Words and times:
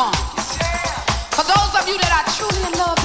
on. 0.00 0.14
For 1.36 1.44
those 1.44 1.72
of 1.76 1.84
you 1.86 1.96
that 2.00 2.12
are 2.18 2.26
truly 2.32 2.62
in 2.64 2.72
love, 2.78 2.99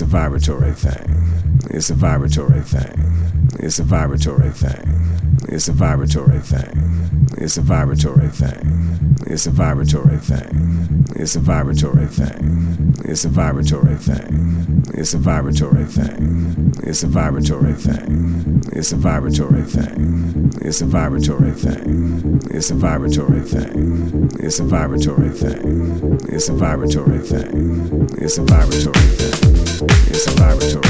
It's 0.00 0.06
a 0.06 0.16
vibratory 0.16 0.72
thing. 0.72 1.58
It's 1.68 1.90
a 1.90 1.94
vibratory 1.94 2.62
thing. 2.62 3.52
It's 3.58 3.78
a 3.78 3.82
vibratory 3.82 4.48
thing. 4.48 5.36
It's 5.46 5.68
a 5.68 5.74
vibratory 5.74 6.38
thing. 6.40 7.26
It's 7.36 7.58
a 7.58 7.60
vibratory 7.60 8.30
thing. 8.30 9.14
It's 9.26 9.44
a 9.44 9.50
vibratory 9.50 10.16
thing. 10.16 11.04
It's 11.16 11.36
a 11.36 11.40
vibratory 11.40 12.06
thing. 12.06 12.94
It's 13.04 13.24
a 13.26 13.28
vibratory 13.28 13.96
thing. 13.98 14.80
It's 14.94 15.12
a 15.12 15.18
vibratory 15.18 15.84
thing. 15.84 16.72
It's 16.82 17.02
a 17.02 17.06
vibratory 17.06 17.74
thing. 17.74 18.62
It's 18.72 18.92
a 18.92 18.96
vibratory 18.96 19.62
thing. 19.64 20.60
It's 20.62 20.80
a 20.80 20.86
vibratory 20.96 21.52
thing. 21.52 22.40
It's 22.48 22.70
a 22.70 22.74
vibratory 22.74 23.42
thing. 23.42 24.30
It's 24.40 24.60
a 24.60 24.64
vibratory 24.64 25.30
thing. 25.30 26.18
It's 26.30 26.48
a 26.48 26.54
vibratory 26.54 27.18
thing. 27.18 28.08
It's 28.18 28.38
a 28.38 28.42
vibratory 28.42 28.94
thing. 28.94 29.59
It's 29.82 30.26
a 30.26 30.34
laboratory. 30.34 30.82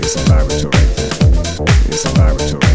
It's 0.00 0.14
a 0.16 0.28
laboratory. 0.28 0.84
It's 1.88 2.04
a 2.04 2.12
laboratory. 2.12 2.70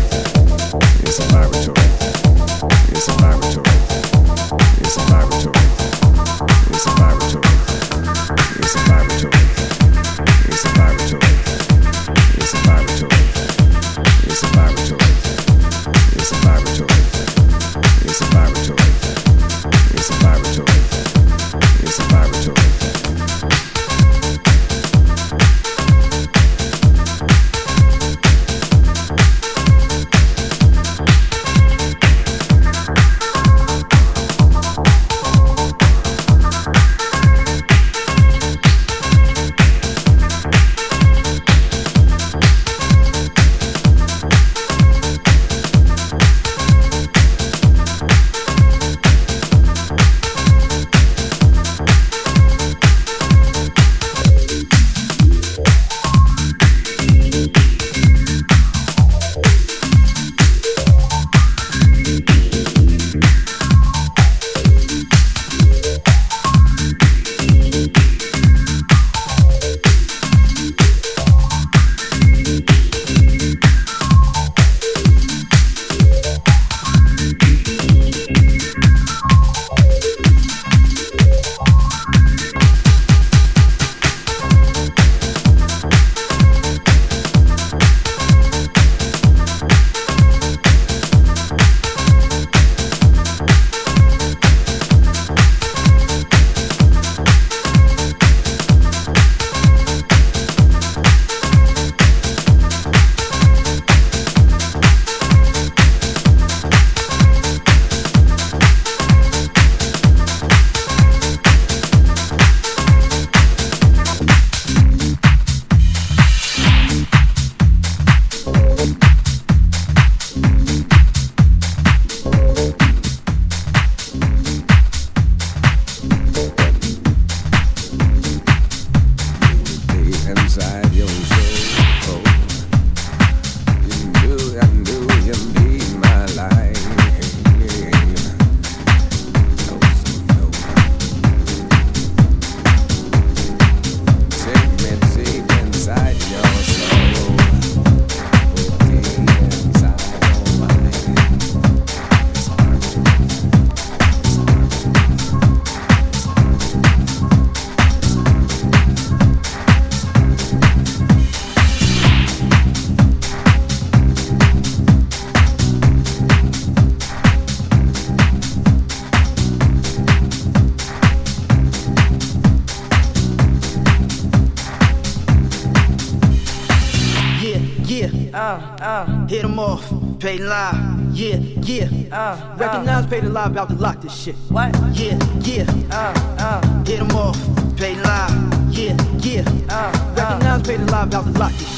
Hit 179.35 179.43
'em 179.43 179.59
off, 179.59 179.83
pay 180.19 180.37
live. 180.37 180.75
Yeah, 181.13 181.37
yeah, 181.61 181.87
uh, 182.11 182.55
recognize, 182.57 183.05
pay 183.07 183.19
the 183.19 183.29
live, 183.29 183.51
about 183.51 183.69
to 183.69 183.75
lock 183.75 184.01
this 184.01 184.13
shit. 184.13 184.35
What? 184.49 184.73
Yeah, 184.93 185.17
yeah, 185.41 185.65
uh, 185.91 186.13
uh, 186.39 186.61
hit 186.85 186.99
'em 187.01 187.11
off, 187.11 187.37
pay 187.75 187.95
live. 187.95 188.33
Yeah, 188.71 188.95
yeah, 189.19 189.43
uh, 189.69 189.91
recognize, 190.15 190.61
pay 190.61 190.77
the 190.77 190.89
live, 190.91 191.07
about 191.07 191.25
to 191.25 191.39
lock 191.39 191.51
this 191.51 191.67
shit. 191.67 191.74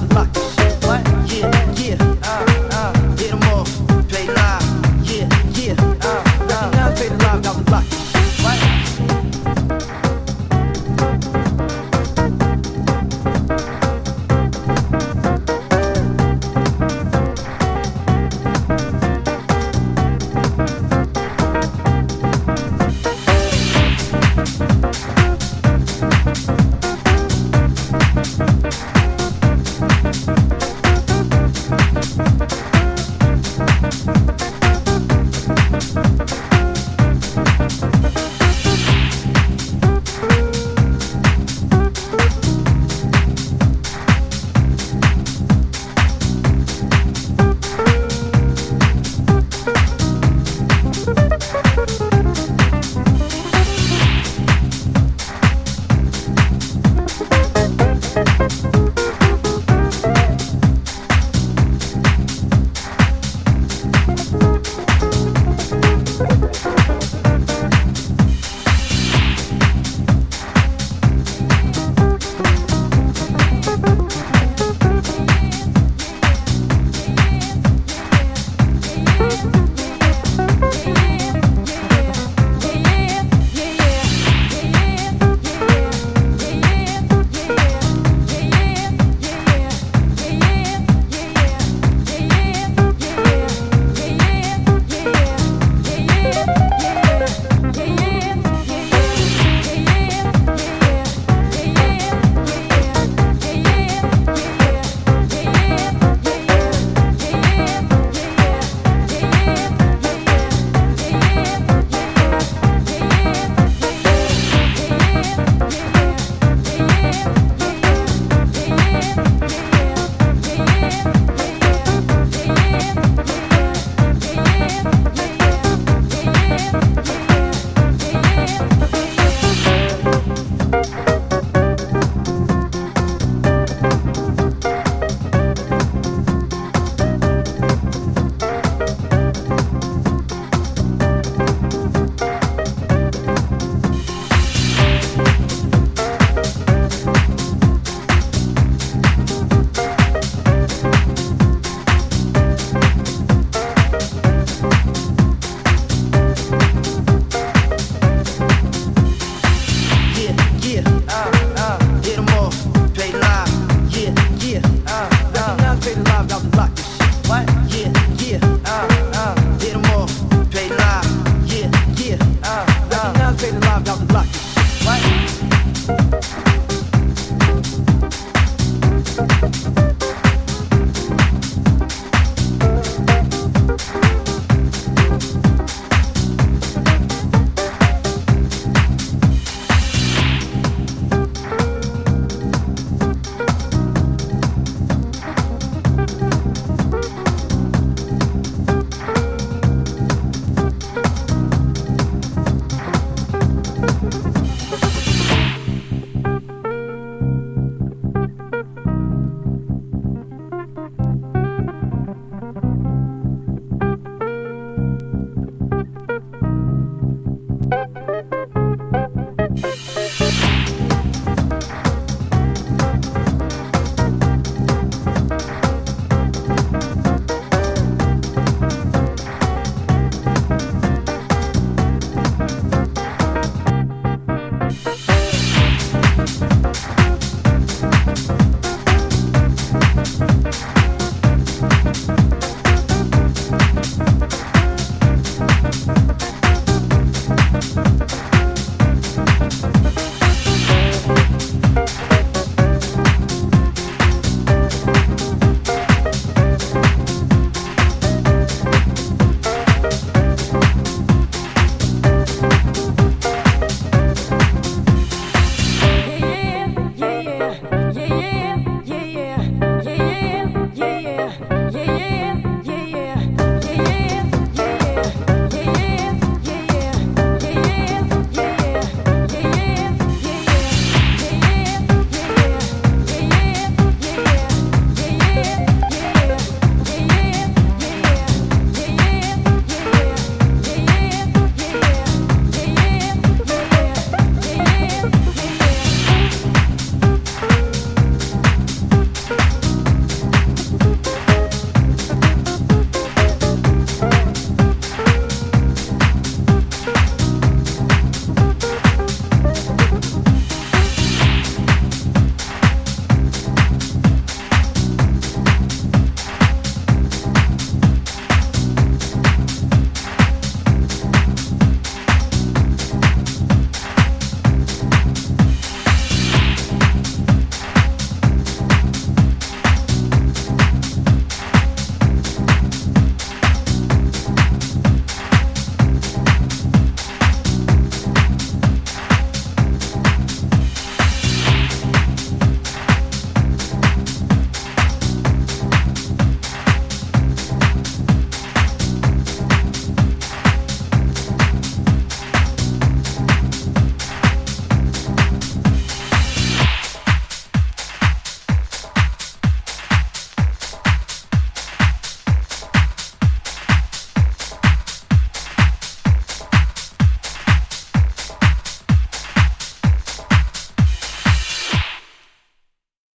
I'm. 0.00 0.57